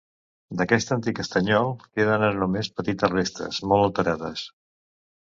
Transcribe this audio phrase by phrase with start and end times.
[0.59, 4.47] D'aquest antic estanyol queden ara només petites restes, molt alterades.